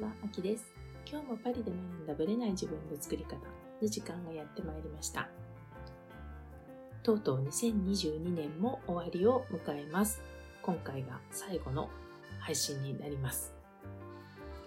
[0.00, 0.64] ちは、あきです。
[1.06, 3.36] 今日もパリで学んだブレない自分の作り方
[3.82, 5.28] の時間がやってまいりました。
[7.02, 10.22] とうとう2022年も終わりを迎えます。
[10.62, 11.90] 今回が最後の
[12.38, 13.52] 配信になります。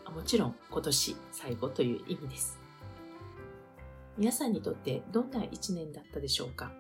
[0.06, 2.60] あもちろん今年最後という意味です。
[4.20, 6.71] 皆さんにとってどんな一年だったでしょうか？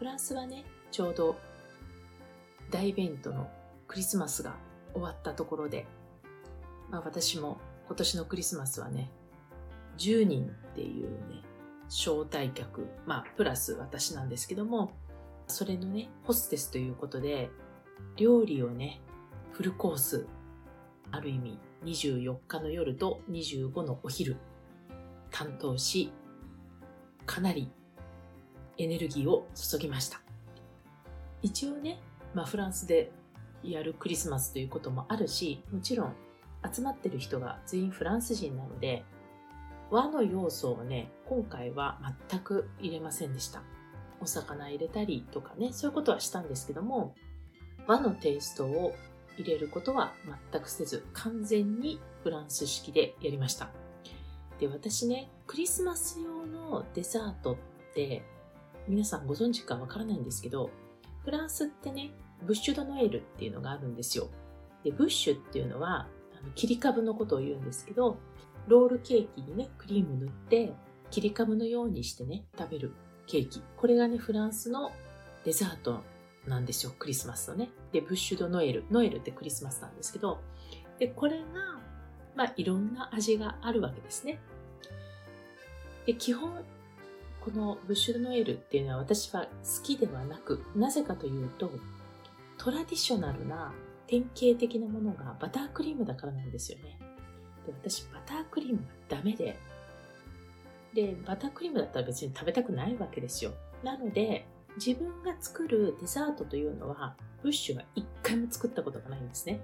[0.00, 1.36] フランスはね、ちょうど
[2.72, 3.48] 大イベントの
[3.86, 4.56] クリスマスが
[4.92, 5.86] 終わったところで、
[6.92, 9.10] まあ私も今年のクリスマスはね、
[9.98, 11.42] 10人っていうね、
[11.88, 14.92] 招待客、まあプラス私なんですけども、
[15.48, 17.50] それのね、ホステスということで、
[18.16, 19.00] 料理をね、
[19.52, 20.26] フルコース、
[21.10, 24.36] ある意味24日の夜と25のお昼、
[25.30, 26.12] 担当し、
[27.24, 27.70] かなり
[28.76, 30.20] エネルギーを注ぎました。
[31.40, 32.00] 一応ね、
[32.34, 33.12] まあフランスで
[33.62, 36.14] やるクリスマスということもあるし、もちろん
[36.70, 39.04] 集まってる人が全員フランス人なので、
[39.90, 41.98] 和の要素をね、今回は
[42.30, 43.62] 全く入れませんでした。
[44.20, 47.14] お魚入れたりとかね、そういうことはしたんですけども、
[47.86, 48.94] 和のテイストを
[49.36, 50.12] 入れることは
[50.50, 53.70] 全くせず、完全にフランス式でやりました。
[54.58, 57.56] で、私ね、クリスマス用のデザートっ
[57.94, 58.22] て、
[58.88, 60.70] 皆さんご存知かわからないんですけど、
[61.24, 64.28] フランスってね、ブッシュドノエルっていうのがあるんですよ。
[64.84, 66.08] で、ブッシュっていうのは、
[66.54, 68.18] 切り株のことを言うんですけど、
[68.68, 70.72] ロールケーキにね、クリーム塗って、
[71.10, 72.92] 切り株のようにしてね、食べる
[73.26, 73.62] ケーキ。
[73.76, 74.92] これがね、フランスの
[75.44, 76.00] デザート
[76.46, 77.70] なんですよ、クリスマスのね。
[77.92, 78.84] で、ブッシュドノエル。
[78.90, 80.38] ノエルってクリスマスなんですけど、
[80.98, 81.44] で、これが、
[82.34, 84.40] まあ、いろんな味があるわけですね。
[86.06, 86.64] で、基本、
[87.44, 91.70] このブッシュドノエルっていうのは私は好きではなく、なぜかというと、
[92.56, 93.72] トラディショナルな
[94.12, 96.98] 典型的なものがバタークリームだからなんですよね。
[97.64, 99.56] で私、バタークリームがダメで、
[100.92, 103.52] で、バタークリームだったら別に食べたくないわけですよ。
[103.82, 104.46] なので、
[104.76, 109.60] 自分が作るデザートというのは、ブッシュが一回も作ったことがないんですね。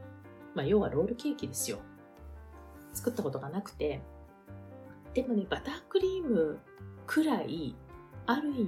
[0.55, 1.81] まあ、要はロールケーキですよ。
[2.95, 4.01] 作ったことがなくて、
[5.13, 6.59] でもね、バタークリーム
[7.07, 7.77] くらい、
[8.25, 8.65] ある意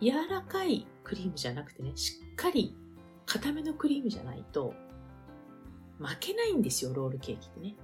[0.00, 2.76] 味、柔らかいクリームじゃなくてね、しっかり
[3.30, 4.74] 固めのクリームじゃないと、
[6.00, 7.76] 負けないんですよ、ロールケーキってね。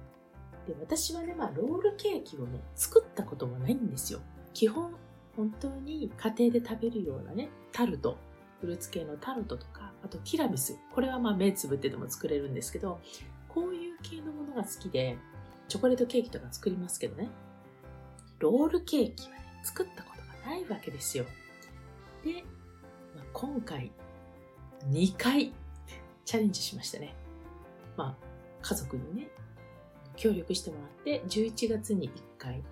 [0.67, 4.19] で、私はね、まあ、ロールケーキをね、作ったこともないんですよ。
[4.53, 4.93] 基本、
[5.37, 8.17] 本当に家庭で食べるようなね、タルト、
[8.59, 10.77] フルーツ系のタルトとか、あとティラミス。
[10.93, 12.99] これはまあ目つぶってでも作れるんですけど、
[13.47, 15.17] こういう系のものが好きで、
[15.69, 17.29] チョコレートケーキとか作りますけどね。
[18.39, 21.23] ロールケーキはね、作ったことがないわけですよ。
[22.25, 22.43] で、
[23.15, 23.93] まあ、今回、
[24.89, 25.53] 2回
[26.23, 27.13] チャレンジしましたね。
[27.95, 28.25] まあ、
[28.61, 29.27] 家族にね、
[30.15, 32.63] 協力してもらって、11月に1回、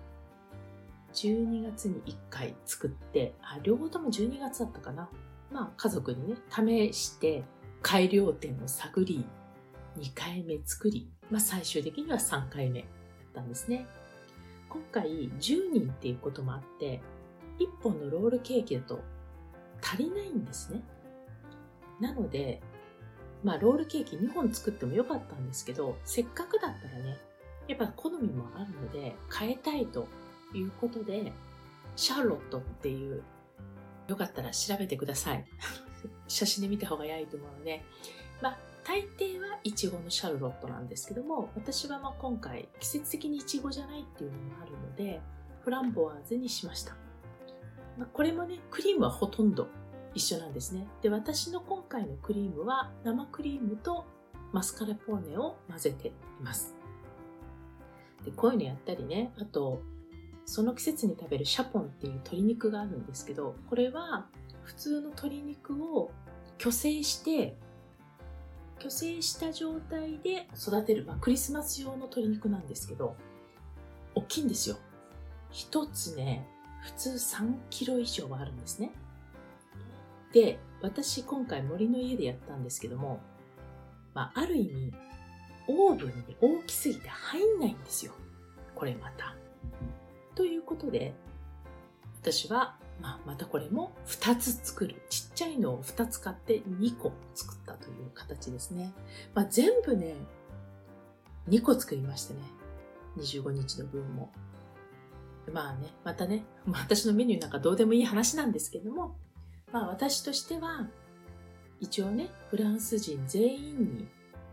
[1.12, 5.08] 12月に1回作って、あ、両方とも12月だったかな。
[5.50, 7.44] まあ、家族にね、試して、
[7.82, 9.24] 改良点を探り、
[9.98, 12.90] 2回目作り、まあ、最終的には3回目だっ
[13.34, 13.86] たんですね。
[14.68, 17.00] 今回10人っていうこともあって、
[17.58, 19.00] 1本のロールケーキだと
[19.82, 20.82] 足りないんですね。
[22.00, 22.60] なので、
[23.42, 27.18] まあロールケーキ2本作ってもよかったんですけど、せっかくだったらね、
[27.68, 30.08] やっぱ好みもあるので変えたいと
[30.54, 31.32] いうことで、
[31.96, 33.22] シャーロットっていう、
[34.08, 35.44] よかったら調べてください。
[36.28, 37.82] 写真で見た方が早いと思うので、
[38.40, 45.20] まあ大抵はイチゴのシャルロットなんですけども、私はまあ今回季節的にイチゴじゃないっていうのもあるので、
[45.62, 46.94] フランボワーズにしました。
[47.98, 49.66] まあ、これもね、クリームはほとんど
[50.16, 50.88] 一緒なんですね。
[51.02, 54.06] で、私の今回のクリームは生クリームと
[54.50, 56.12] マスカルポーネを混ぜてい
[56.42, 56.74] ます。
[58.24, 59.82] で、こういうのやったりね、あと、
[60.46, 64.26] その季節に食べるシャポンっていう鶏肉があるんですけど、これは
[64.64, 66.10] 普通の鶏肉を
[66.58, 67.56] 虚勢して
[68.78, 73.16] 虚勢した状態で育てる、まあ、クリスマス用の鶏肉なんですけど、
[74.14, 74.76] 大きいんですよ。
[75.50, 76.46] 一つね、
[76.82, 78.92] 普通3キロ以上はあるんですね。
[80.32, 83.20] で、私今回森の家でやったんですけども、
[84.14, 84.92] まあ、ある意味、
[85.68, 88.12] オーブンに大きすぎて入んないんですよ。
[88.74, 89.34] これまた。
[90.34, 91.14] ということで、
[92.20, 94.96] 私はまあ、またこれも2つ作る。
[95.10, 98.92] ちっちゃいのを2つ買って2個作ったという形ですね。
[99.34, 100.14] まあ、全部ね、
[101.48, 102.40] 2個作りましてね。
[103.18, 104.32] 25日の分も。
[105.52, 109.16] まあね、またね、私のメニューなんかどうでもいい話なんですけども、
[109.72, 110.86] まあ私としては、
[111.80, 114.08] 一応ね、フランス人全員に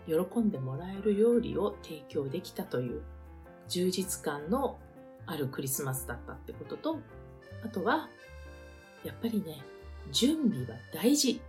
[0.07, 3.01] 喜んでもらえる料理を提供できたという
[3.69, 4.77] 充実感の
[5.25, 6.99] あるクリスマスだったってことと、
[7.63, 8.09] あとは、
[9.03, 9.61] やっぱりね、
[10.11, 11.41] 準備は大事。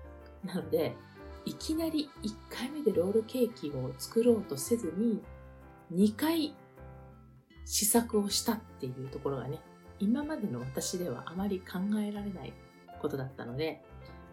[0.45, 0.95] なので、
[1.45, 5.23] いきなり1回目でロールケーキを作ろうとせずに、
[5.93, 6.55] 2回
[7.65, 9.61] 試作をしたっていうところがね、
[9.99, 12.53] 今までの私ではあまり考えられない
[13.05, 13.83] ことだったので、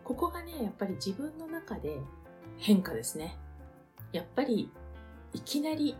[0.05, 1.97] ここがね、やっぱり自分の中で
[2.57, 3.37] 変化ですね。
[4.13, 4.71] やっぱり、
[5.33, 5.97] いきなり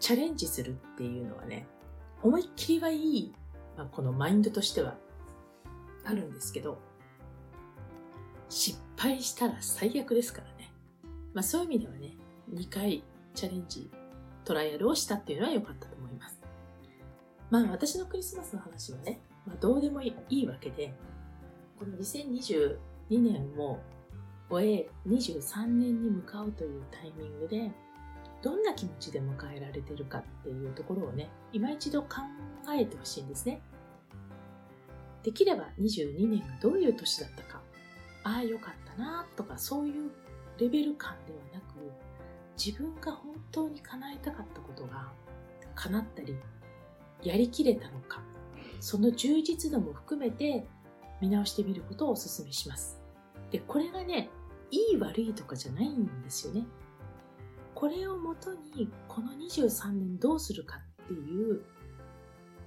[0.00, 1.66] チャレンジするっていうのはね、
[2.22, 3.34] 思いっきりはいい、
[3.76, 4.96] まあ、このマインドとしては
[6.04, 6.78] あるんですけど、
[8.48, 10.72] 失敗したら最悪ですからね。
[11.34, 12.16] まあそういう意味ではね、
[12.54, 13.02] 2回
[13.34, 13.90] チャレンジ、
[14.44, 16.38] トライアルをしたっていうのは良かったと思います。
[17.50, 20.94] まあ私のクリスマスの話はね、まあどうでもいいわけで、
[21.82, 22.76] この2022
[23.10, 23.80] 年も
[24.48, 27.72] 終え23年に向かうというタイミングで、
[28.40, 32.18] どんな気持ちで迎えられてるかっていうところをね、今一度考
[32.72, 33.60] えてほしいんですね。
[35.24, 37.60] できれば22年がどういう年だったか、
[38.22, 40.12] ああよかったなとかそういう
[40.60, 41.64] レベル感ではなく、
[42.56, 45.10] 自分が本当に叶えたかったことが
[45.74, 46.36] 叶ったり、
[47.24, 48.22] やりきれたのか、
[48.78, 50.64] その充実度も含めて
[51.22, 53.00] 見直してみることをお勧めします。
[53.52, 54.28] で、これがね、
[54.72, 56.66] いい悪いとかじゃないんですよね。
[57.76, 61.62] これをもとにこの23年どうするかっていう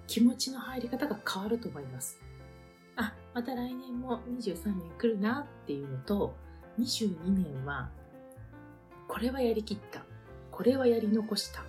[0.07, 2.22] 気持ちの入り方が変わると思います。
[2.96, 6.34] あ、また来年も23年来るなっていうのと、
[6.80, 7.90] 22年は、
[9.08, 10.01] これはやりきった。
[10.51, 11.62] これはやり残した。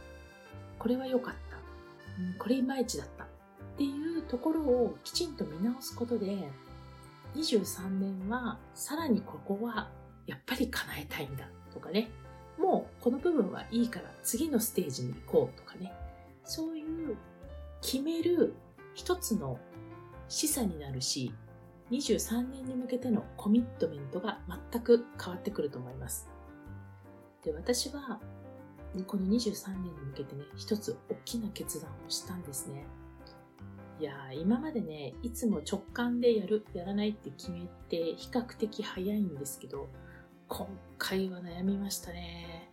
[0.78, 1.56] これは良かった。
[2.38, 3.24] これいまいちだった。
[3.24, 3.26] っ
[3.76, 6.48] ていうところをきちんと見直すことで、
[7.36, 9.90] 23年はさらにここは
[10.26, 12.08] やっぱり叶えたいんだとかね、
[12.58, 15.92] もうこの部分はいいから次のステージに行こうとかね、
[16.44, 17.16] そういう
[17.82, 18.54] 決める
[18.94, 19.58] 一つの
[20.28, 21.32] 示唆になるし、
[21.90, 24.40] 23年に向けてのコミットメントが
[24.72, 26.28] 全く変わってくると思います。
[27.44, 28.18] で、私は
[29.06, 32.86] この23年に向けてね、一つ大きな決断をしたんですね。
[33.98, 39.88] いやー、今までね、いつも直感でやる、やらないって決めて比較的早いんですけど、
[40.48, 42.70] 今回は悩みましたね。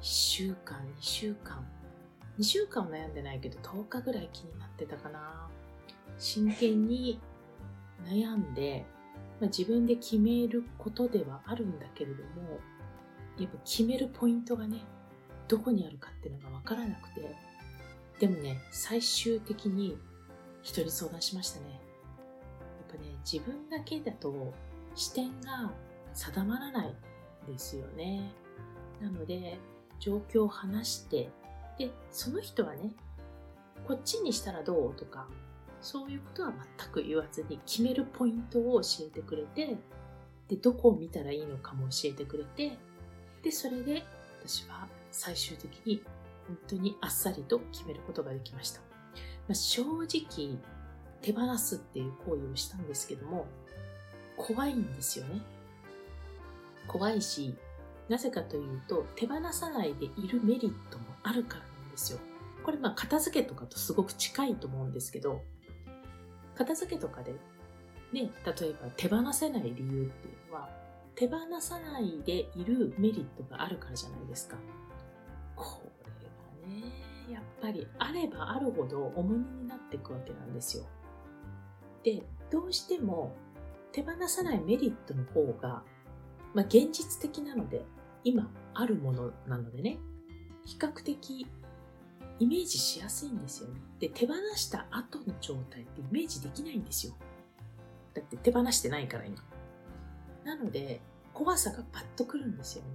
[0.00, 1.66] 1週間、2週間。
[2.38, 5.48] 2週間は悩んでないけど、10日ぐらい気になってたかな。
[6.18, 7.18] 真剣に
[8.04, 8.84] 悩んで、
[9.40, 12.60] まあ、自分で決めることではあるんだけれども、
[13.38, 14.84] やっぱ決めるポイントがね、
[15.48, 17.34] どこにあるかっていうのがわからなくて、
[18.20, 19.96] でもね、最終的に
[20.62, 21.66] 人に相談しましたね。
[21.70, 24.52] やっぱね、自分だけだと
[24.94, 25.72] 視点が
[26.14, 26.94] 定まらない
[27.46, 28.32] ですよね。
[29.00, 29.58] なので、
[30.00, 31.30] 状況を話して、
[31.78, 32.92] で、その人はね、
[33.86, 35.28] こっちにしたらどうとか、
[35.80, 39.76] そういうことは全く言わずに決めるポイントを教えてくれて、
[40.48, 42.76] で、どこを見たらいいのかも教えてくれて、
[43.42, 44.02] で、それで
[44.44, 46.02] 私は最終的に
[46.46, 48.87] 本当にあっさりと決めることができました。
[49.48, 50.58] まあ、正直、
[51.22, 53.46] 手放すっていう行為をしたんですけども、
[54.36, 55.40] 怖いんですよね。
[56.86, 57.56] 怖いし、
[58.08, 62.18] なぜかというと、手放さないでいるメリットもあるからなんですよ。
[62.62, 65.42] これまあ片付けとかとすごく近いと思うんですけど、
[66.54, 67.32] 片付けとかで、
[68.12, 70.68] ね、例えば手放せない理由っていうのは、
[71.14, 74.56] 手放さないでいるメリットがあるからじゃないですか。
[75.56, 75.82] こ
[76.64, 80.84] れがね、やっぱりあればあるほど重荷になっていくわけなんですよ。
[82.02, 83.34] で、どうしても
[83.92, 85.82] 手放さないメリットの方が
[86.54, 87.84] まあ、現実的なので、
[88.24, 89.98] 今あるものなのでね、
[90.64, 91.46] 比較的
[92.38, 93.80] イメージしやすいんですよね。
[93.98, 97.14] で、手放した後の状態ってイメージできないんですよ。
[98.14, 99.36] だって手放してないから今。
[100.44, 101.00] なので、
[101.34, 102.90] 怖さがパッとくるんですよね。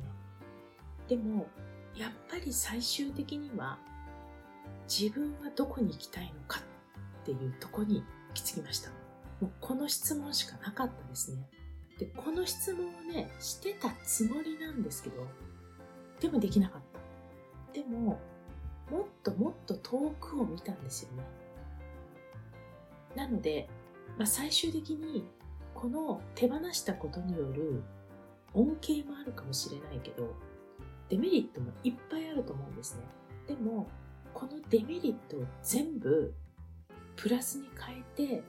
[1.08, 1.46] でも、
[1.96, 3.78] やっぱり最終的には、
[4.88, 6.60] 自分はどこに行きたいのか
[7.22, 8.90] っていうとこに行き着きました。
[9.42, 11.50] もうこの質問しかなかったですね。
[12.00, 15.28] で、この質問をね、してたつもりなんですけど、
[16.20, 16.82] でもできなかっ
[17.74, 17.74] た。
[17.74, 18.20] でも、
[18.92, 21.24] もっともっと遠くを見たんですよね。
[23.16, 23.70] なので、
[24.18, 25.26] まあ、最終的に、
[25.74, 27.84] この手放したことによる
[28.54, 30.34] 恩恵もあるかもしれないけど、
[31.10, 33.02] デメリットもいっぱいあると思うんですね。
[33.48, 33.88] でも、
[34.34, 36.34] このデメリットを全部
[37.16, 38.44] プラスに変えて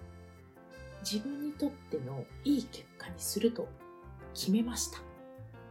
[1.00, 3.68] 自分にとってのいい結果にすると
[4.32, 4.98] 決めました。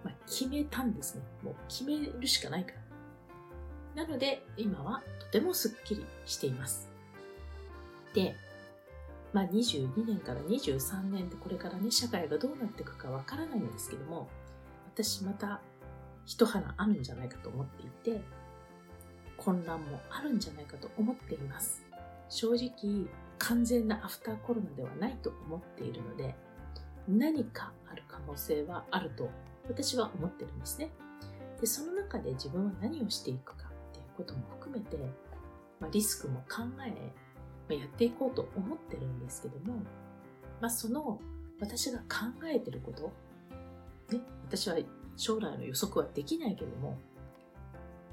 [0.04, 1.22] まあ、決めたんですね。
[1.42, 2.74] もう決めるしかないか
[3.96, 4.04] ら。
[4.04, 6.90] なので、今はとてもすっきりしています。
[8.14, 8.36] で、
[9.34, 14.28] まあ、22年から23年でこれからね、社会がどうなっていくかわからないんですけども、
[14.94, 15.62] 私また
[16.26, 18.22] 一花あるんじゃないかと思っていて、
[19.44, 21.84] 混乱もあるんじゃないかと思っています。
[22.30, 23.08] 正直、
[23.40, 26.36] 完全なアフターコロナではないと思っているので、
[27.08, 29.30] 何かある可能性はあると
[29.68, 30.92] 私は思ってるんですね。
[31.60, 34.98] で、その中で自分は何をしていくかっていうことも含めて、
[35.80, 37.14] まあ、リスクも考え、
[37.68, 39.80] ま、やっていこうと思ってるんですけども、
[40.62, 41.20] まあ、その
[41.60, 42.06] 私が考
[42.46, 43.14] えてること、
[44.16, 44.78] ね、私は
[45.16, 46.98] 将来の予測はできないけども、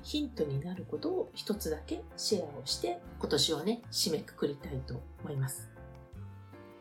[0.02, 5.71] ヒントになることを一つだけシェアをして今年をね、締めくくりたいと思います。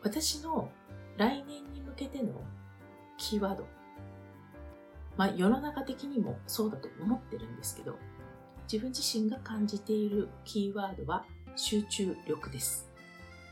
[0.02, 0.70] 私の
[1.16, 2.28] 来年に向けての
[3.18, 3.66] キーワード。
[5.16, 7.98] まあ世の中的にもそうだと思ってるんですけど、
[8.70, 11.24] 自分自身が感じているキーワードは
[11.56, 12.88] 集中力です。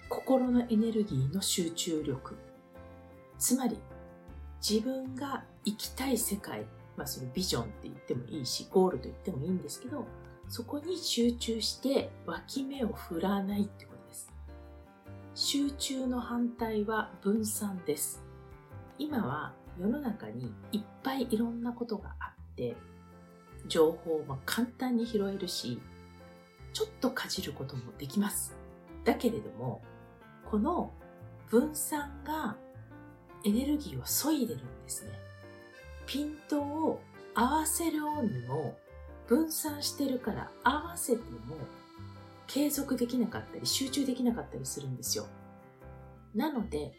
[0.09, 2.37] 心のエネルギーの集中力。
[3.39, 3.79] つまり
[4.67, 6.65] 自分が生きたい世界
[6.99, 10.05] まあ、そのビジョンって言ってもいいし、ゴールと言ってもいいんですけど、
[10.49, 14.33] そこに集中して脇目を振らないってことです。
[15.35, 18.25] 集中の反対は分散です。
[18.99, 22.77] 今は世の中にいっぱいいろんなことがあって、
[23.69, 25.81] 情報も簡単に拾えるし、
[26.73, 28.57] ちょっとかじることもできます。
[29.05, 29.83] だけれども、
[30.51, 30.93] この
[31.49, 32.57] 分散が
[33.45, 35.28] エネルギーを削いでるんですね。
[36.09, 37.03] ピントを
[37.35, 38.79] 合わせるようにも
[39.27, 41.55] 分散してるから合わせても
[42.47, 45.27] 継続できなかったり集中できなかったりするんですよ。
[46.35, 46.95] なので、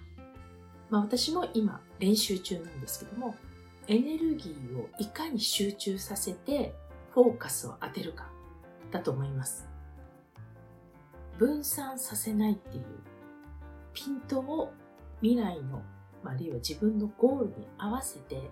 [0.92, 3.36] まあ私も今練習中なんですけども、
[3.88, 6.76] エネルギーをいかに集中させて
[7.12, 8.30] フォーカスを当てるか
[8.92, 9.68] だと思います。
[11.40, 12.86] 分散させないっていう
[13.92, 14.72] ピントを
[15.24, 15.82] 未来の、
[16.24, 18.52] まあるいは自分のゴールに合わせて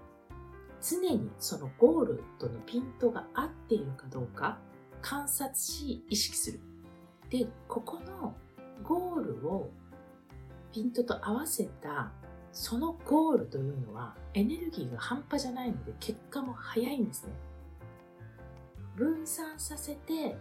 [0.82, 4.60] 常にそのゴールとのピントが合っているかどうか
[5.02, 6.60] 観察し意識する。
[7.30, 8.36] で、ここの
[8.84, 9.70] ゴールを
[10.72, 12.12] ピントと合わせた
[12.52, 17.34] そのゴールというのはエネルギーが半端じゃないので結果も早いんですね。
[18.96, 20.36] 分散させて、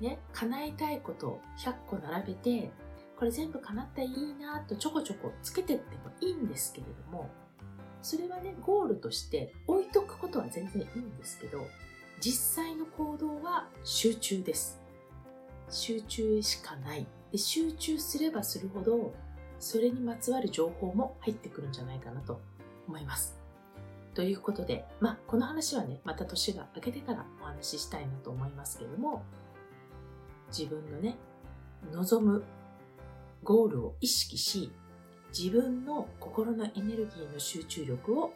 [0.00, 2.70] ね、叶えたいことを100個並べて、
[3.16, 7.30] これ全部叶ったらいいなとちょこちょこつけてってもいいんですけれども、
[8.02, 11.66] それはね、ゴールとして置いとくことは全然いいんですけど、
[12.20, 14.80] 実際の行動は集中です。
[15.70, 17.06] 集中しかない。
[17.32, 19.12] で集中すればするほど、
[19.58, 22.40] それにまつわる情報も入ってくるんじゃないかなと
[22.88, 23.38] 思います。
[24.14, 29.22] ということで、まあ、この話はね、また年が明けてからお話ししたいなと思いますけれども、
[30.48, 31.16] 自分のね、
[31.92, 32.42] 望む
[33.44, 34.72] ゴールを意識し、
[35.36, 38.32] 自分の心のエネルギーの集中力を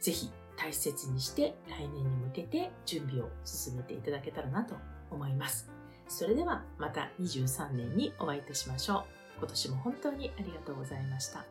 [0.00, 4.74] ぜひ大切にして来年に向けて準備を進めていただけたらなと
[5.10, 5.70] 思います。
[6.08, 9.04] それではまた23年にお会いいたしましょう。
[9.38, 11.44] 今年も本当にありがとうございました。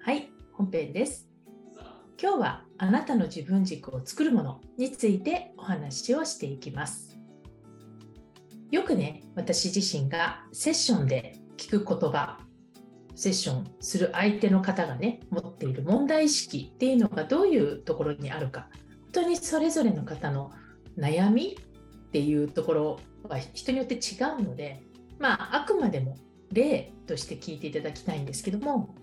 [0.00, 1.28] はい、本編です。
[2.18, 7.18] 今日はあなたの自分軸を作るものについてお話をしていきます。
[8.70, 12.38] よくね、私自身がセッションで聞く言葉、
[13.14, 18.68] セッションする相手の方がね、持っている問題意識っていうのがどういうところにあるか、
[19.12, 20.50] 本当にそれぞれの方の
[20.98, 24.82] 悩みっていうところは人によって違うので、
[25.18, 26.16] まあ、あくまでも
[26.52, 28.94] 例として聞いていただきたいんですけども、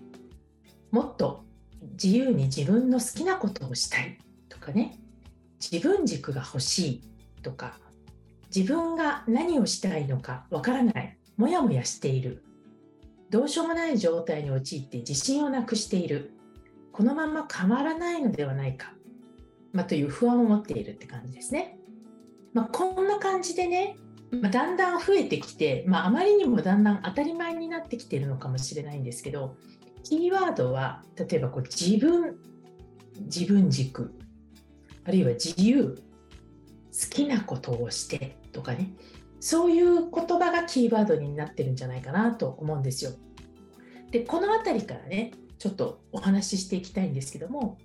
[0.92, 1.44] もっと
[1.92, 4.98] 自由に自分の好きなことをしたいとかね。
[5.60, 7.02] 自分軸が欲しい
[7.42, 7.78] とか。
[8.54, 11.18] 自分が何をしたいのかわからない。
[11.36, 12.44] もやもやしている。
[13.30, 16.32] どうしようもない状態に陥って自信をなくしている。
[16.92, 18.94] このまま変わらないのではないか、
[19.72, 21.76] まあ、という不安を持っているって感じですね。
[22.52, 23.96] まあ、こんな感じでね、
[24.30, 29.56] まあ、だんだん増えてきて、まあ、あまりにもだんだん当たり前になってきているのかもしれないんですけど。
[30.04, 32.36] キーワードは例えばこう自分
[33.20, 34.14] 自分軸
[35.04, 36.00] あるいは自由
[36.92, 38.92] 好きなことをしてとかね
[39.40, 43.10] そういう言葉がキーワードになってるんじゃないかなと思うんですよ。
[44.10, 47.78] でこの辺りからねちょっとお話ししていきたいんですけども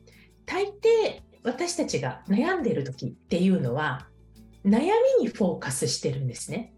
[0.45, 4.07] 大抵私たちが悩んでいる時っていうのは
[4.65, 4.79] 悩
[5.19, 6.73] みにフォーカスしてるんですね。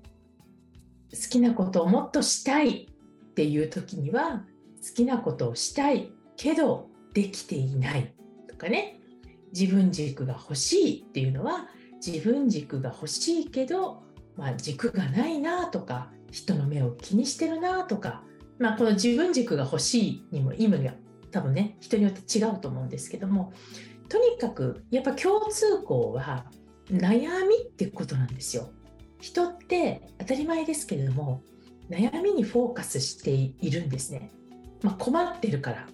[1.12, 2.88] 好きなことをもっとしたい
[3.32, 4.46] っていう時には
[4.82, 8.14] 好きなことをしたいけどできていない
[8.48, 9.00] とかね
[9.54, 11.68] 自分軸が欲しいっていうのは
[12.06, 14.04] 自分軸が欲しいけど、
[14.36, 18.24] まあ、軸がないなとか人の目を気にしてるなとか、
[18.58, 20.94] まあ、この自分軸が欲しいにも意味が
[21.32, 23.54] 多分ね人によって違うと思うんですけども
[24.10, 26.46] とにかくやっぱ共通項は
[26.90, 28.70] 悩みってことなんですよ。
[29.22, 31.44] 人って当たり前ですけれども
[31.90, 34.32] 悩みにフォーカスしているんですね。
[34.82, 35.88] まあ、困ってるから。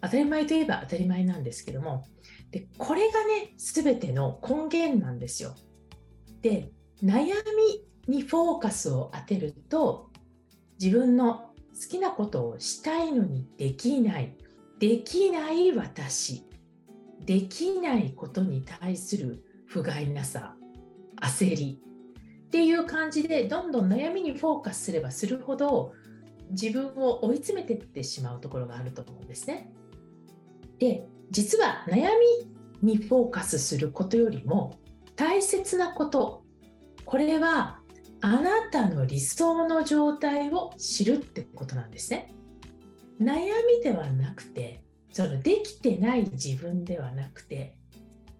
[0.00, 2.04] 当たり前といえば当たり前なんですけども。
[2.50, 5.54] でこれがね全ての根源なんですよ。
[6.42, 6.70] で
[7.02, 7.34] 悩
[8.06, 10.10] みにフォーカスを当てると
[10.80, 14.36] 自分の好きなことをしたいのにできない。
[14.78, 16.44] できない私。
[17.24, 20.56] できないことに対する不甲斐なさ。
[21.20, 21.80] 焦り。
[22.46, 25.94] っていう感じでどんどん悩みにフォーカスすればするほど
[26.52, 29.72] 自分を追い詰めていってしまうところがあると思うんですね。
[30.78, 32.08] で実は悩
[32.82, 34.78] みにフォーカスすることよりも
[35.16, 36.44] 大切なこと
[37.04, 37.78] これは
[38.20, 42.32] あなたの理想の状態を知るってことなんですね。
[43.20, 43.40] 悩
[43.78, 44.82] みではなくて
[45.12, 47.76] そのできてない自分ではなくて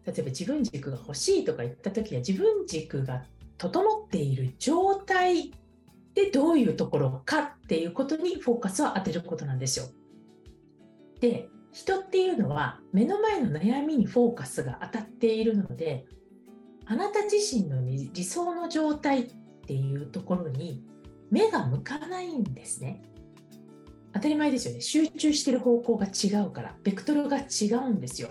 [0.05, 3.23] 例えば自分軸が欲しいとか言った時は自分軸が
[3.59, 5.53] 整っている状態
[6.15, 9.87] でどういうところかっていうことにフォーカスを当てることなんですよ。
[11.21, 16.05] で人っていうのは目の前の悩みにフォーカスが当たっているので
[16.85, 19.33] あなた自身の理想の状態っ
[19.67, 20.85] ていうところに
[21.31, 23.03] 目が向かないんですね。
[24.13, 24.81] 当たり前ですよね。
[24.81, 28.29] 集中してる方向が違うから、ベクトルが違うんですよ。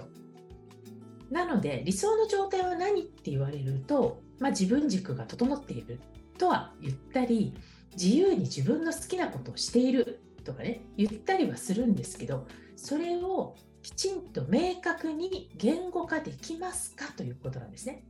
[1.32, 6.00] なので、理想の状態は何って言われると、まあ、自分軸が整っている
[6.38, 7.54] とは言ったり、
[7.94, 18.06] 自由に自分の好きなことをしているとかね、言ったりはするんですけど、それをきちんと明確に言語化できますかということなんですね。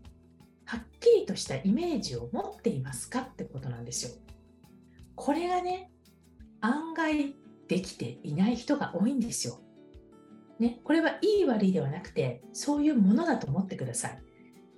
[0.65, 4.11] はっきりとしたイメージを持っていますかってことなんですよ。
[5.15, 5.91] これがね、
[6.61, 7.35] 案外
[7.67, 9.59] できていない人が多いんですよ。
[10.59, 14.21] ね、これはいい悪いではなくて、そういうものだと思ってください。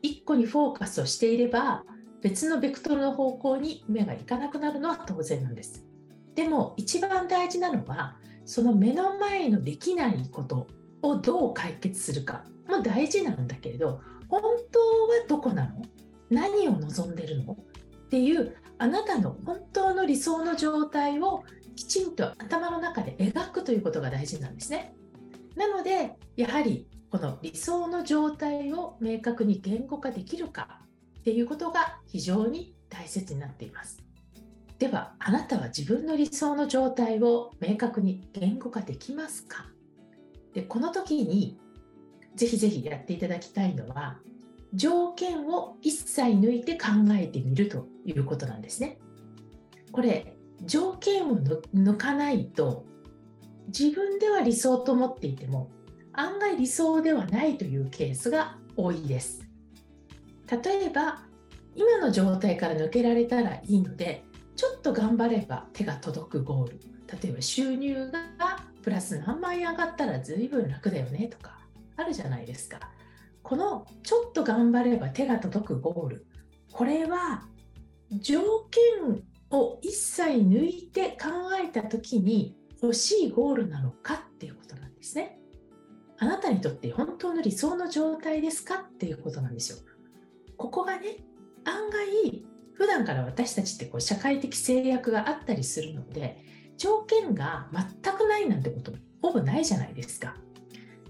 [0.01, 1.83] 一個にフォーカスをしていれば、
[2.23, 5.85] 別のベクトルの方向に目がいかなくなるのは当然なんです。
[6.33, 10.67] でも一番大事なのは、その目の前のできないこと
[11.01, 15.81] をどう解決するかも大事なんだけれど本当はどこなの？
[16.29, 17.53] 何を望んでるの？
[17.53, 21.43] っていうあなたの本当の理想の状態を
[21.75, 24.95] きちんと頭の中で描くということが大事なんですね。
[25.55, 30.81] なのでやはりこの理想の状態を明確に言語化できるか
[31.23, 34.03] っていうことが非常に大切になっています。
[34.77, 39.67] ではあなたは自分の理想の状態を明確に言語化できますか？
[40.53, 41.57] でこの時に
[42.35, 44.19] ぜひぜひやっていただきたいのは
[44.73, 48.99] 条件を一切抜いて考えてみるということなんですね。
[49.93, 52.85] これ条件を抜かないと
[53.67, 55.71] 自分では理想と思っていても
[56.11, 59.42] 案外理想ではないというケースが多いです。
[60.57, 61.23] 例えば
[61.75, 64.23] 今の状態から抜けられたらいいので
[64.55, 66.79] ちょっと頑張れば手が届くゴール。
[67.21, 68.19] 例えば収入が
[68.81, 71.59] プラス何万円上がったら随分楽だよねとか
[71.95, 72.79] あるじゃないですか。
[73.41, 76.25] このちょっと頑張れば手が届くゴール。
[76.71, 77.47] これは
[78.11, 81.27] 条件を一切抜いて考
[81.61, 85.39] えた時に欲しいゴールなのかっていうことなんですね。
[86.17, 89.77] あなたにとって本当の理想の状態ですかっていうことなんですよ。
[90.57, 91.17] ここがね
[91.65, 96.43] 案外普段から私たちってこう社会的制約があったりするので
[96.77, 100.35] 条件が全くないなんてことほぼないじゃないですか。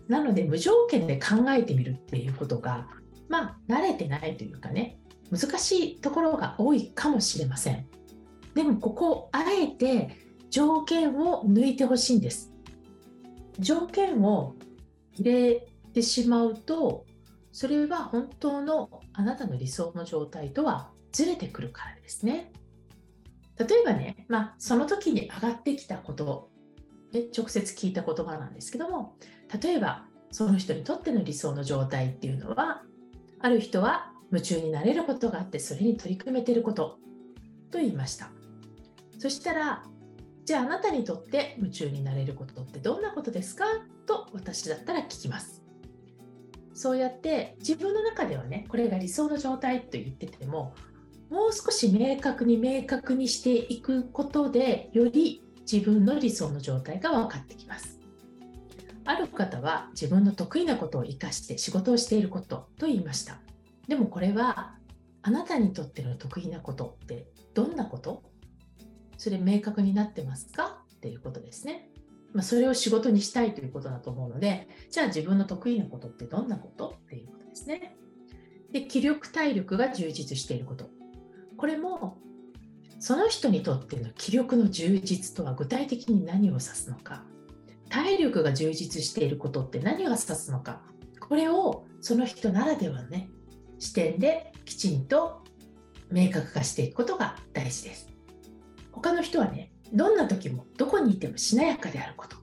[0.07, 2.87] なので無条件で考えてみるっていうことが
[3.29, 4.99] まあ慣れてないというかね
[5.31, 7.87] 難しいところが多いかもしれません。
[8.53, 10.17] でもここあえて
[10.49, 12.53] 条件を抜いてほしいんです。
[13.59, 14.55] 条件を
[15.13, 17.02] 入れてしまうと
[17.53, 22.51] それは本当のあなたの理想の状態とはずれてくるからですね。
[23.57, 26.49] 例えばね、まあ、その時に上がってきたこと
[27.11, 29.15] で直接聞いた言葉なんですけども
[29.61, 32.81] 例えばその人にとっての理想の状態っていうのは
[33.39, 36.97] ある人は夢中になれることがあってそれに取り組めてること
[37.69, 38.31] と言いました。
[39.19, 39.83] そしたら
[40.45, 43.65] じゃああなたにとって夢中になれることってどんなことですか？
[44.07, 45.62] と私だったら聞きます。
[46.73, 50.73] そうやって自分の中ではねこれが理想の状態と言ってても
[51.29, 57.99] もう少し明確に明確にしていくことでより自分の理想の状態が分かってきます。
[59.05, 63.39] ある方は自分の得意なことを生かして仕事をしていることと言いました。
[63.87, 64.75] でもこれは
[65.21, 68.23] あなたにとっての得意なことってどんなこと？
[69.17, 70.83] それ明確になってますか？
[70.95, 71.89] っていうことですね。
[72.33, 77.95] まあ、それを仕事にしたいということだと思うので、じゃあ自分の得意なことってどんなことっていうことですね。
[78.71, 80.89] で、気力、体力が充実していること。
[81.57, 82.17] これも、
[82.99, 87.23] その人にとっての気力の充実とは具体的に何を指すのか。
[87.89, 90.81] 体力が充実していることって何が指すのか。
[91.19, 93.29] これをその人ならではのね、
[93.77, 95.43] 視点できちんと
[96.09, 98.09] 明確化していくことが大事です。
[98.91, 102.37] 他の人はね、どんな時もどこにいてもしなやかであること。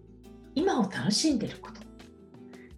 [0.54, 1.80] 今を楽しんでいること。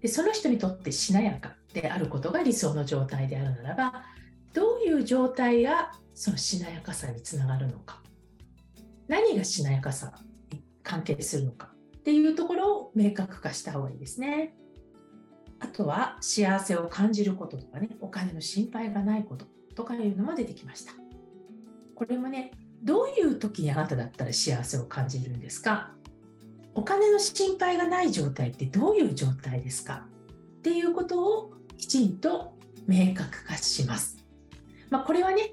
[0.00, 4.04] でその人にとってしなやかであることが理想の状態であるならば、
[4.52, 8.02] どういう状態がそのしなやかさにつながるのか。
[9.08, 10.14] 何がしなやかさ
[10.50, 14.54] に関係するのかっていうところを明確化した方がいいですね。
[15.60, 20.92] あとは幸せを感じることとかね、お金の心配がないこととかいうのも出てきました。
[21.94, 22.50] これもね、
[22.82, 25.92] どういう時にあなただったら幸せを感じるんですか？
[26.74, 30.06] お金の心配がない状態ってどういう状態ですか？
[30.58, 34.16] っていうことをきちんと明確化します。
[34.90, 35.52] まあ、これはね、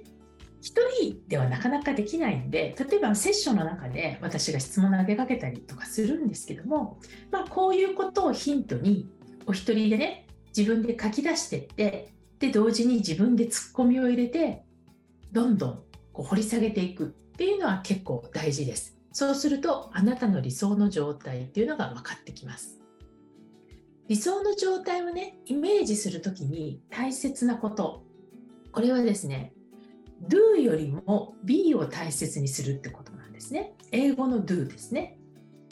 [0.61, 6.99] 一人ではなかなかできないんで、例えばセッションの中で私が質問を投げかけたりとかするんですけども、
[7.31, 9.09] まあ、こういうことをヒントに
[9.45, 14.63] お一人でね、自分で書き出してって、で、同時に自分でツッコミを入れて、
[15.31, 15.83] どんどん
[16.19, 18.97] こう掘り下げていくっていうのは結構大事です。
[19.13, 22.77] そうすると、あなたの理想の状態っていうのが分かってきます。
[24.09, 28.03] 理想の状態をね、イメージするときに大切なこと。
[28.73, 29.53] これはですね、
[30.27, 33.75] do よりも be を大切にするってことなんですね。
[33.93, 35.17] 英語の do ですね。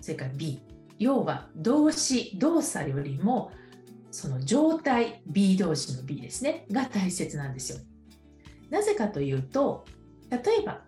[0.01, 0.61] それから be。
[0.97, 3.51] 要は動詞、動作よりも
[4.11, 7.79] その状態 B 動詞の B ですねが大切なんですよ。
[8.69, 9.85] なぜかというと
[10.29, 10.81] 例えば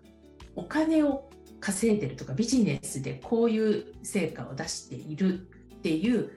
[0.55, 6.31] お金を稼いでるとかビジネスでこういう成果を出しているっていう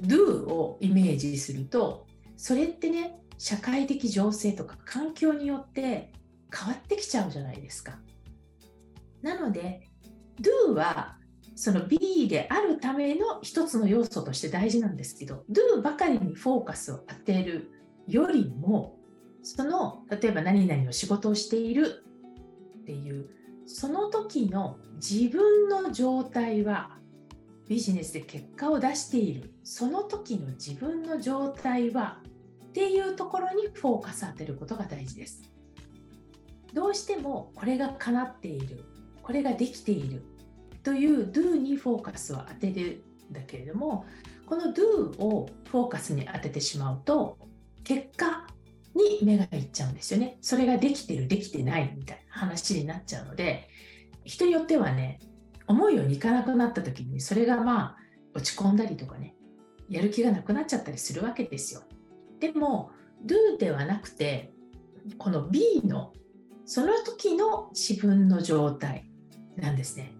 [0.00, 6.12] do をイメージするとそれってね社会的情勢とか環境によって
[6.54, 7.98] 変わってきちゃうじゃないですか。
[9.22, 9.88] なので
[10.40, 11.16] do は
[11.54, 17.70] その B であるための一つの要素として大事なんですけど Do ばかりにフォーカスを当てる
[18.08, 18.98] よりも
[19.42, 22.01] その例えば何々の仕事をしている
[22.92, 23.28] っていう
[23.66, 26.98] その時の自分の状態は
[27.68, 29.54] ビジネスで結果を出している。
[29.64, 32.18] その時の自分の状態は
[32.66, 35.42] っていうところにフォーカス当てることが大事です。
[36.74, 38.84] どうしてもこれが叶っている。
[39.22, 40.22] これができている。
[40.82, 44.04] という do にフォーカスを当てるんだけれども
[44.46, 47.38] この do をフォーカスに当ててしまうと
[47.84, 48.48] 結果
[48.94, 50.38] に目がいっちゃうんですよね。
[50.40, 53.68] それができてるできてないみたいな話になっちゃうので
[54.24, 55.18] 人によってはね
[55.66, 57.96] 思うようにいかなくなった時にそれがまあ
[58.34, 59.34] 落ち込んだりとかね
[59.88, 61.82] やる気がなくなっちゃったりするわけですよ。
[62.40, 62.90] でも
[63.24, 64.52] do ではなくて
[65.18, 66.12] この B の
[66.64, 69.10] その時の自分の状態
[69.56, 70.12] なんですね。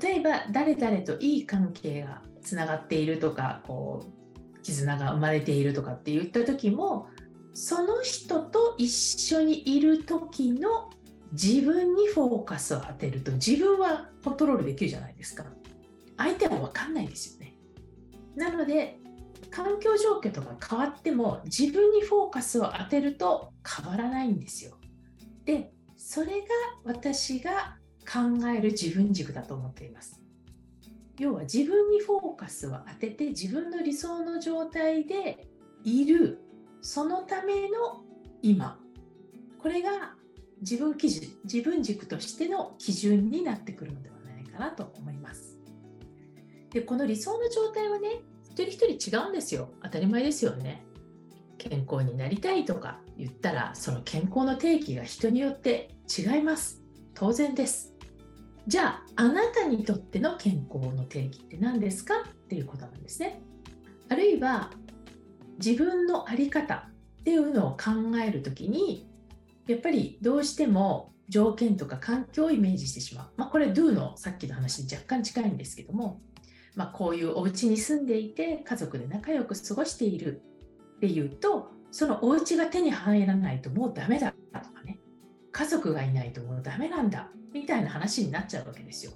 [0.00, 7.06] 例えば誰々といい関係がつながっているとかこう絆が生まれているとかって言った時も
[7.56, 10.90] その人と一緒にいる時の
[11.32, 15.46] 自分にフォーカスを当てると自分はコントロールできるじゃないですか。
[16.18, 17.54] 相手は分かんないですよね。
[18.36, 18.98] なので
[19.50, 24.76] 環境状況とか変わっても自分にフォーカスを当てると変わらないんですよ。
[25.46, 26.46] でそれが
[26.84, 30.20] 私が考える自分軸だと思っています。
[31.18, 35.48] 要は自分にフォーカスを当てて自分の理想の状態で
[35.84, 36.42] いる
[36.80, 38.02] そのための
[38.42, 38.78] 今
[39.58, 40.14] これが
[40.60, 45.58] 自分基準自分軸としての基準になってくるのではないかなと思います。
[46.70, 50.84] でこの理想の状態はね一人一人違うんですよ当たり前ですよね。
[51.58, 56.82] 健康になりたいとか言ったらその健康の定義が人によって違います
[57.14, 57.94] 当然です
[58.66, 63.40] じゃああなたにとっての健康の定義って何ですかっていうことなんですね。
[64.08, 64.70] あるいは
[65.58, 66.88] 自分の在り方
[67.20, 69.08] っていうのを考える時に
[69.66, 73.30] やっぱりどうしても条件とか環境をイメージしてしまう。
[73.36, 76.20] まあ、これ Do のさっきの話に若干近いんですけども、
[76.76, 80.42] まあ、こういうお家に住んでいて家族で仲良く過ごしている
[80.96, 84.98] っていうとそのお家が手に入らないともうダメだとかね
[85.50, 89.12] 家族がいないともうダメなんだみたいな話になっちゃうわけですよ。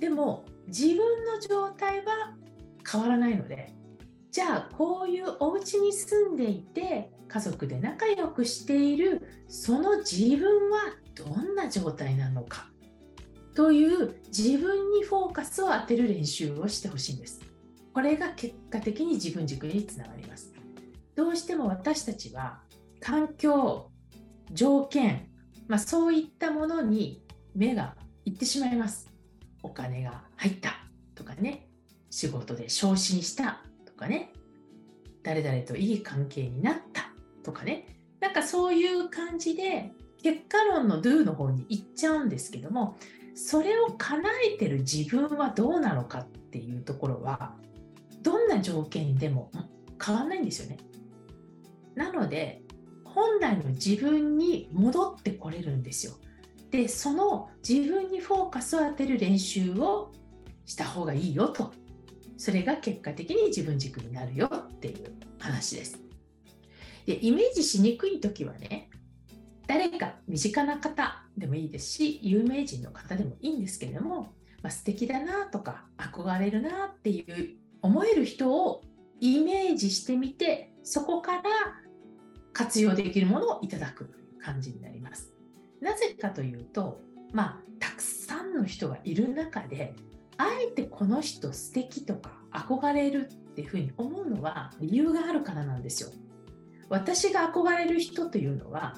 [0.00, 2.34] でも自分の状態は
[2.90, 3.72] 変わらないので
[4.34, 10.80] じゃあこういうお家に住んでいて家族で仲良くしているその自分は
[11.14, 12.66] どんな状態なのか？
[13.54, 17.42] という自分にフォーカスを当てる練習をしてほしいんです。
[17.92, 20.52] これが結果的に自分軸につながります。
[21.14, 22.58] どうしても私たちは
[22.98, 23.92] 環境、
[24.50, 25.28] 条件、
[25.68, 27.22] まあ、そういったものに
[27.54, 27.94] 目が
[28.24, 29.08] いってしまいます。
[29.62, 30.72] お金が入った
[31.14, 31.68] とかね、
[32.10, 33.62] 仕事で昇進した
[33.96, 34.32] かね、
[35.22, 37.10] 誰々といい関係になった
[37.42, 37.86] とかね、
[38.20, 42.96] なんかそういう感じで結果論の do の方に行っちゃうんですけども、
[43.34, 44.22] それを叶
[44.54, 47.54] えてる自分はどうなのかっていうところは、
[48.22, 49.50] どんな条件でも
[50.04, 50.78] 変わんないんですよね。
[51.94, 52.62] なので、
[53.04, 56.14] 本来の自分に戻ってこれるんですよ。
[56.70, 60.10] で、その自分にフォーカスを当てる練習を
[60.64, 61.72] した方がいいよと。
[62.36, 65.98] それが結果的に自分軸になるよっていう話です。
[67.06, 68.90] で、イメージしにくい時はね、
[69.66, 78.82] 誰か身近な方でもいいですし、有名人の方でもいいんですけれども、まあ、素敵だなとか憧れるなっていう思える人を
[79.20, 81.42] イメージしてみて、そこから
[82.52, 84.10] 活用できるものをいただく
[84.42, 85.32] 感じになります。
[85.80, 87.00] なぜかというと、
[87.32, 89.94] まあ、たくさんの人がいる中で、
[90.36, 96.10] あえてこの人素敵とか憧れるっていうふうに思うのは理由があるからなんですよ。
[96.88, 98.94] 私が憧れる人というのは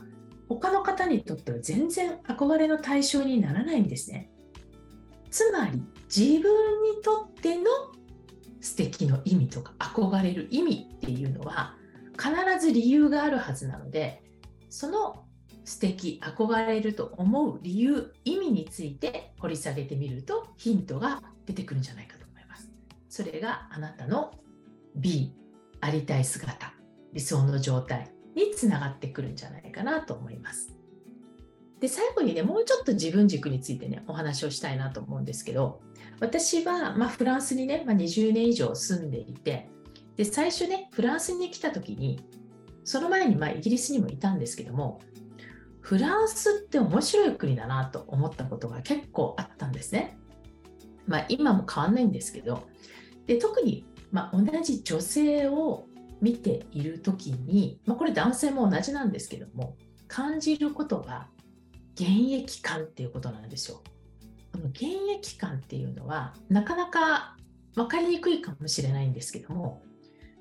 [0.49, 4.31] 他の方にとっては全然憧れの対象にならないんですね。
[5.31, 5.83] つまり
[6.15, 7.65] 自分にとっての
[8.61, 11.77] 素敵の意味とか憧れる意味っていうのは
[12.19, 14.23] 必ず理由があるはずなので
[14.71, 15.26] その
[15.67, 22.71] 素敵憧れると思う理由意味について掘り下げてみるとヒントが出てくるんじゃないかと思います。
[23.09, 24.33] それがあなたの
[24.95, 25.35] B
[25.81, 26.73] ありたい姿
[27.13, 30.73] 理想の状態につながってくるんじゃないかなと思います。
[31.81, 35.81] で最後にねもうちょっと自分軸についてねお話をしたいなと思うんですけど
[36.21, 39.69] 私は、まあ、フランスにね、まあ、20年以上住んでいて
[40.17, 42.21] で最初ねフランスに来た時に
[42.85, 45.01] その前にまあイギリスにもいたんですけども
[45.87, 50.19] フランスって面白い国だなと思ったことが結構あったんですね。
[51.07, 52.67] まあ今も変わんないんですけど
[53.29, 55.87] で特にまあ同じ女性を
[56.21, 59.77] 見ている時に、まあ、これ男性も同じなんですけども
[60.09, 61.29] 感じることは
[61.95, 63.81] 現役感っていうことなんですよ。
[64.53, 64.83] この現
[65.15, 67.37] 役感っていうのはなかなか
[67.77, 69.83] 分かりにくいかもしれないんですけども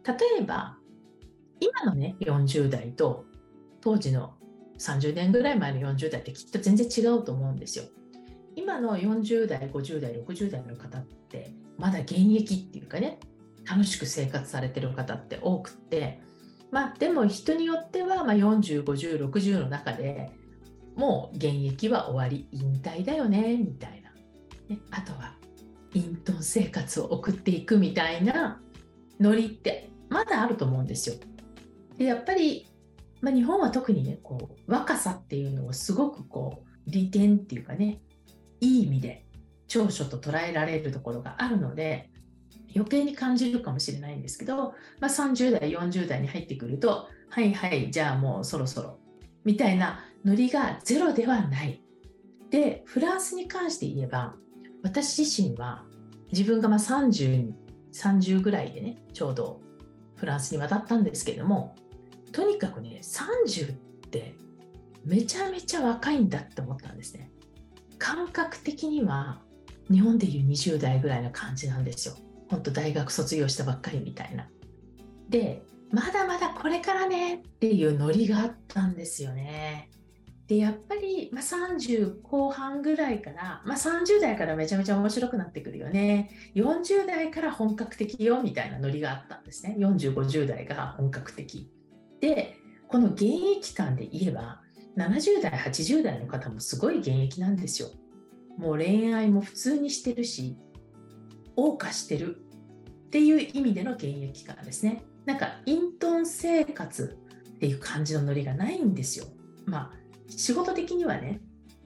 [0.03, 0.77] 例えば
[1.59, 3.25] 今のね40代と
[3.79, 4.34] 当時の
[4.79, 7.85] 30年ぐらい前の40代ってきっと全然違うと思うんですよ。
[8.55, 13.19] 今の40代50代60代の方ってまだ現役っていうかね
[13.69, 16.21] 楽しく生活されてる方って多くって
[16.71, 20.31] まあでも人によってはま405060の中で
[20.95, 24.11] もう現役は終わり引退だよねみたいな、
[24.69, 25.35] ね、あとは
[25.93, 28.61] 隠遁生活を送っていくみたいな
[29.19, 31.15] ノリってまだあると思うんですよ。
[31.97, 32.67] でやっぱり、
[33.25, 37.99] まあ、日本は特にねこう若さっていうのをすごくこう利点っていうかね
[38.61, 39.25] いい意味で
[39.67, 42.11] 長所と捉えられるところがあるので
[42.75, 48.99] 余計に感じるかもしれないんですけど、まあ、30代40代に入ってくるとはいはいじゃあもうそろそろ
[49.43, 51.81] みたいなノリがゼロではない。
[52.51, 54.35] でフランスに関して言えば
[54.83, 55.83] 私自身は
[56.31, 57.53] 自分がま 30,
[57.91, 59.61] 30ぐらいでねちょうど
[60.15, 61.75] フランスに渡ったんですけども
[62.35, 63.75] とにかくね30っ
[64.11, 64.35] て
[65.05, 67.31] めちゃめちゃ若いんだって思ったんですね。
[67.97, 69.39] 感覚的には
[69.89, 72.15] 日本でいう20代ぐらいの感じなんですよ。
[72.49, 74.49] 本当大学卒業したばっかりみたいな。
[75.29, 79.89] でまだまだこれからねっていうノリがあったんですよね。
[80.47, 86.31] でやっぱり、まあ、30後半ぐらいから、まあ、30代からめちゃめちゃ面白くなってくるよね。
[86.55, 89.77] 40代から本格的よみたいなノリがあったんですね。
[89.79, 91.71] 4050代が本格的。
[92.25, 92.57] で
[92.87, 94.61] この現役感で言えば
[94.97, 97.89] 70代80代の方もすごい現役なんですよ
[98.57, 100.57] もう恋愛も普通にしてるし
[101.55, 105.05] 謳歌してるっていう意味での現役感ですね。
[105.25, 107.17] なんか隠遁生活
[107.55, 109.25] っていう感じのノリがないんですよ。
[109.65, 109.91] まあ
[110.27, 111.39] 仕事的にはね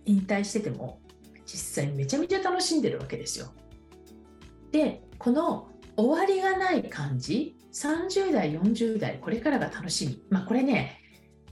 [0.06, 1.02] 引退してても
[1.45, 3.54] 実際めちゃめちゃ楽しんでるわけですよ。
[4.71, 11.01] でこの終わりがない感じ30代40代これからが楽しみまあこれね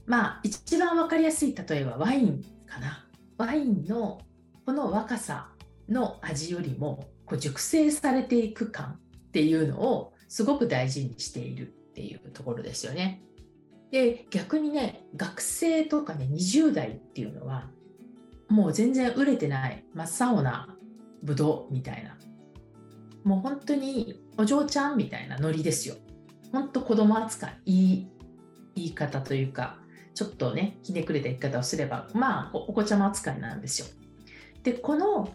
[0.05, 3.05] まあ一番分かりやすい例えばワインかな
[3.37, 4.21] ワインの
[4.65, 5.49] この若さ
[5.89, 13.21] の味よりもこう熟成されていく感っていうのをすごく大事にしているっていうところですよね。
[13.91, 17.69] で逆にね学生とかね20代っていうのは
[18.49, 20.75] もう全然売れてない真っ青な
[21.23, 22.17] ブドウみたいな
[23.23, 25.95] もう本当にお嬢ちゃんみたいなノリですよ。
[26.51, 28.07] 本当子供扱いいい
[28.75, 29.79] 言い方というか
[30.13, 33.87] ちょっとねひねくれた言い方をすればまあお子ちゃま扱いなんですよ。
[34.63, 35.29] でこの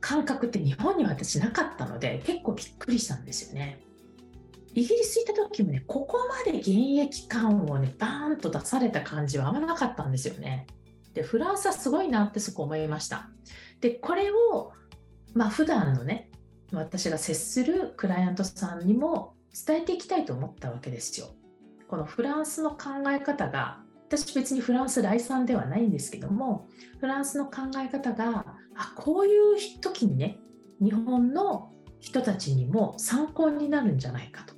[0.00, 3.80] 感覚って日本には私なかったので結構びっくりしたんですよね。
[4.72, 10.66] イギリス行った時もねここまで現役感をねバーンと出された感じはあんまなかったんですよね。
[11.12, 13.28] でフランスはすごいなってそこ思いました。
[13.80, 14.72] でこれを
[15.34, 16.30] まあ普段のね
[16.72, 19.34] 私が接するクライアントさんにも
[19.66, 21.28] 伝えていきたいと思ったわけですよ。
[21.88, 26.68] このフランスの考え方が私別にフランス来産ではないんですけども
[27.00, 28.44] フランスの考え方が
[28.76, 30.38] あこういう時にね
[30.80, 34.54] 日本の人たちにも参考になるんじゃないかと。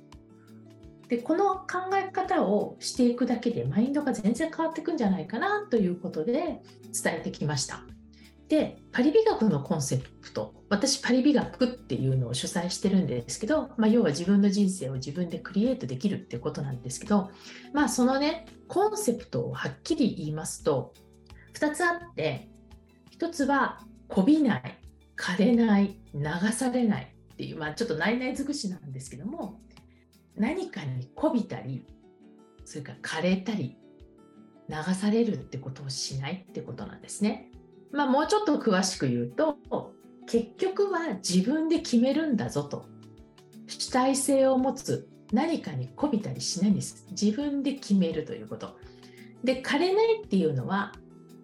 [1.07, 6.61] でこの考え方をしていくだけでマインドが全然変わっていくんじゃないかなということで
[7.03, 7.83] 伝えてきました。
[8.49, 17.31] でパリ美学のコンセプト私パリ美学っていうのを主催してるんですけど、まあ、要は自分の人生を自分でクリエイトできるっていうことなんですけど
[17.73, 20.93] まあそのねコンセプトをはっきり言いますと
[21.53, 22.49] 2つあって
[23.17, 24.79] 1つはこびない
[25.17, 29.61] 枯れない流されないっていうまあちょっと内々尽くしなんですけども
[30.35, 31.85] 何かにこびたり
[32.65, 33.77] それから枯れたり
[34.69, 37.51] 流されるってことをしないってことなんですね。
[37.93, 39.57] まあ、もうちょっと詳しく言うと
[40.25, 42.85] 結局は自分で決めるんだぞと。
[43.67, 47.05] 主体性を持つ何かにこびたりしないんです。
[47.11, 48.77] 自分で決めるということ。
[49.43, 50.93] で枯れないっていうのは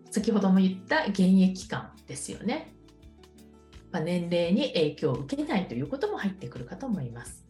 [0.10, 2.74] 先ほども言った現役感ですよね、
[3.92, 7.46] まあ、年齢に影響を受けないということも入ってくるかと思います。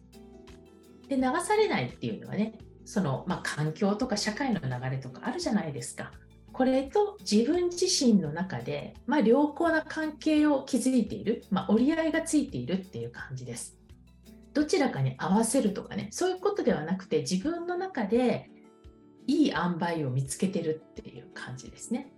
[1.08, 6.12] で流されないっていうのはねその、まあ、環境とか社会の流れとかあるじゃないですか。
[6.60, 13.78] これと自分自身の中で、まあ、良好な関係を築いている、まあ、折り合いがついているっていう感じです。
[14.52, 18.50] どちらかに合わせるとかね、そういうことではなくて、自分の中で
[19.26, 22.12] いい塩梅を見つけてるっていう感じですね。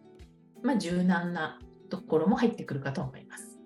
[0.61, 3.61] まあ、柔軟なところも入ってくるかと思います。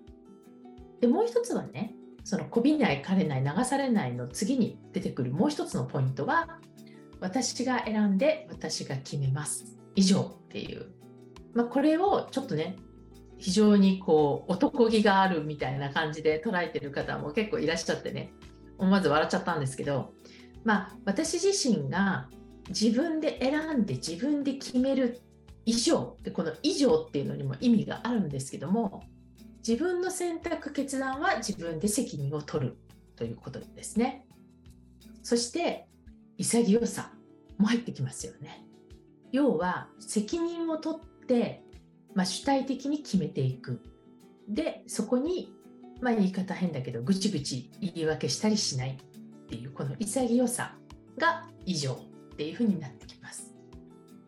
[1.01, 6.59] で、もう一つはね、そのこびない、枯れない、流されないの次に出てくるもう一つのポイントは、
[7.19, 9.76] 私が選んで私が決めます。
[9.97, 10.85] 以上っていう、
[11.53, 12.77] まあ、これをちょっとね
[13.37, 18.31] 非常にこう男気があるみたいな感じで捉えてる方も結構いらっしゃってね。
[18.79, 20.13] 思わず笑っちゃったんですけど。
[20.63, 22.29] まあ私自身が
[22.69, 25.21] 自分で選んで自分で決める
[25.65, 29.03] 以上でこの以上っていうのにも意味があるんですけども
[29.65, 32.77] 自分の選択決断は自分で責任を取る
[33.15, 34.25] ということですね。
[35.23, 35.87] そして
[36.37, 37.11] 潔さ
[37.57, 38.66] も入ってきますよね。
[39.31, 41.63] 要は責任を取って、
[42.13, 43.81] まあ、主体的に決めていく
[44.47, 45.53] でそこに、
[46.01, 50.75] まあ、言い方変だけどぐちぐち言い訳したりしないっていうこの潔さ
[51.17, 53.53] が以上っていうふうになってきます。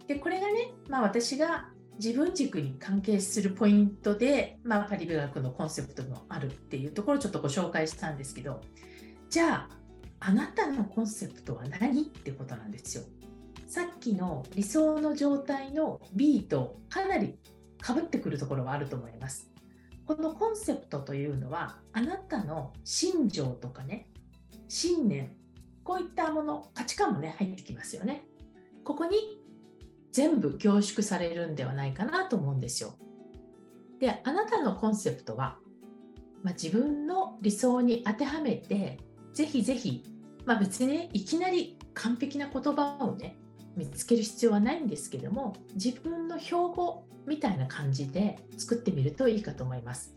[0.07, 1.69] でこれがね、まあ、私が
[2.03, 8.61] 自分軸に関係するポイントで、まあ、パリ美学のコンセプトもあるっていうところをちょっとご紹介したんですけど
[9.29, 9.79] じゃあ
[10.21, 13.03] あなたのコンセプトは何ってことなんですよ。
[13.69, 17.37] さっきの理想の状態の B とかなり
[17.79, 19.47] かぶってくるところはあると思います。
[20.07, 24.07] このコンセプトというのはあなたの信条とかね
[24.67, 25.33] 信念
[25.83, 28.23] こういったもの価値観もね入ってきますよね。
[28.83, 29.39] ここに
[30.11, 32.95] 全部凝縮されるんではないかなと思うんですよ。
[33.99, 35.59] であなたのコンセプトは、
[36.41, 38.97] まあ、自分の理想に当てはめて
[39.31, 40.03] ぜひぜひ、
[40.43, 43.37] まあ、別にねいきなり完璧な言葉をね
[43.75, 50.15] 見つける必要はないんですけども自分の標語みたいな感じで作ってみるといいかと思います。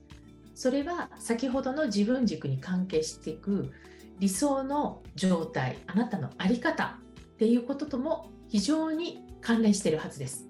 [0.55, 3.73] それは先ほどの自分軸に関係していく
[4.19, 6.99] 理想の状態あなたの在り方
[7.35, 10.47] っていうこととも非常に関連しているはずです。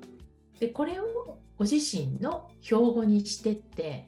[0.59, 4.07] でこれをご自身の標語にしてって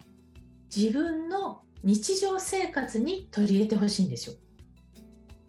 [0.74, 4.36] 自分の日常生活に取り入れてほしいんですよ。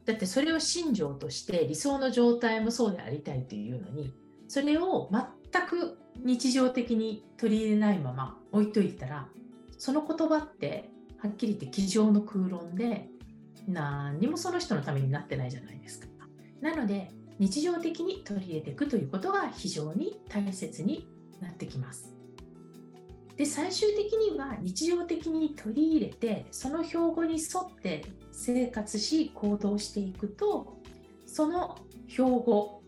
[0.06, 4.14] だってそれを信条として理想の状態もそうでありたいというのに
[4.48, 9.28] それを全く日常的に取り入れないまま置いといたら
[9.78, 13.08] その言葉ってはっきり言って机上の空論で
[13.68, 16.08] 何にもその人のためになってないじゃないですか。
[16.62, 21.08] なので日常的に取り入れていくということが非常に大切に
[21.42, 22.14] なってきます。
[23.36, 30.78] で最終的には日常的に取り入れてその標語に沿って生活し行動していくと
[31.26, 31.78] その
[32.08, 32.82] 標語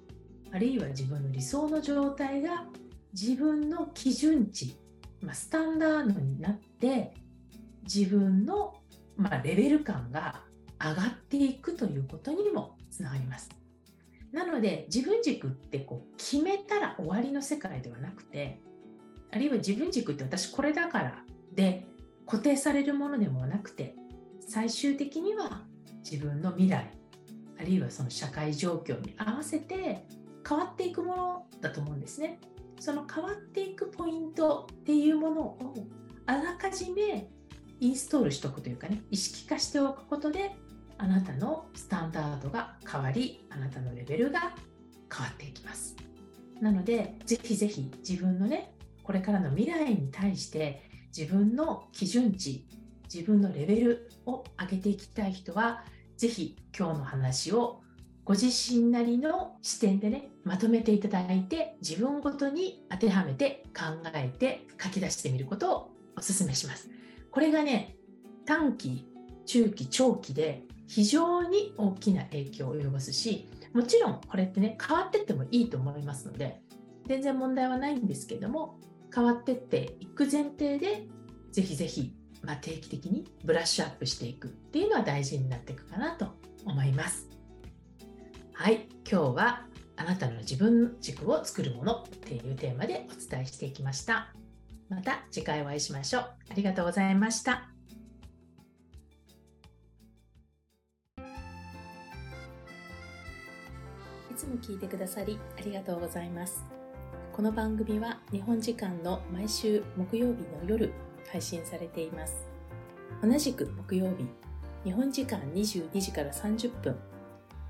[0.51, 2.65] あるいは自分の理想の状態が
[3.13, 4.77] 自分の基準値、
[5.21, 7.13] まあ、スタンダードになって
[7.83, 8.75] 自分の、
[9.15, 10.41] まあ、レベル感が
[10.79, 13.49] 上がっていくということにもつながります。
[14.31, 18.59] なので自分軸ってこう決めたら終わりの世界ではなくて
[19.31, 21.23] あるいは自分軸って私これだから
[21.53, 21.85] で
[22.25, 23.95] 固定されるものでもなくて
[24.47, 25.61] 最終的には
[26.09, 26.89] 自分の未来
[27.59, 30.05] あるいはその社会状況に合わせて
[30.47, 32.39] 変わっていくものだと思うんですね。
[32.79, 35.75] その変わっていくポイントっていうものを
[36.27, 37.27] あらかじめ
[37.79, 40.55] インストールしておくというかね意識化しておくことで
[40.99, 44.53] あなたのスタンダードが変わりあなたのレベルが
[45.11, 45.95] 変わっていきます
[46.61, 48.73] なのでぜひぜひ自分のね
[49.03, 50.83] これからの未来に対して
[51.15, 52.67] 自分の基準値
[53.13, 55.83] 自分のレベルを上げていきたい人は
[56.17, 57.81] ぜひ今日の話を
[58.23, 66.89] ご自身なりの視点でねまとめていただいて自分ごとに当てはめて考えて書き出してみることをお勧めします。
[67.31, 67.95] これがね
[68.45, 69.07] 短期
[69.45, 76.61] 中期長期で非常に大きな影響を及ぼすしもちろんこれってね変わってってもいいと思いますので
[77.07, 78.79] 全然問題はないんですけども
[79.13, 81.07] 変わってっていく前提で
[81.51, 82.13] ぜひぜひ、
[82.43, 86.27] まあ、定期的にブラッシュアップしていくっていうのは大事になっていくかなと
[86.65, 87.27] 思います。
[88.53, 88.87] はい。
[89.09, 89.65] 今日は
[89.95, 94.33] あなたの自分軸を作るものっていうテーマでお伝えしていきました。
[94.89, 96.23] また次回お会いしましょう。
[96.49, 97.69] ありがとうございました。
[101.17, 101.21] い
[104.35, 106.63] つも聞いてくださりありがとうございます。
[107.33, 110.91] この番組は日本時間の毎週木曜日の夜
[111.31, 112.47] 配信されています
[113.21, 114.27] 同じく木曜日
[114.83, 116.95] 日本時間22時から30分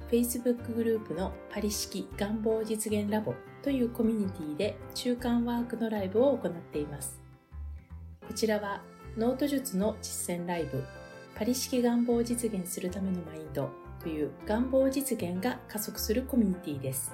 [0.10, 7.20] Facebook グループのパリ式願望実現ラボというコミュニティで中間ワークのライブを行っています。
[8.26, 8.82] こちらは
[9.18, 10.84] ノート術の実践ライブ
[11.36, 17.14] パリ式願望を実現するためのマインドという願望実現が加速するコミュニティです。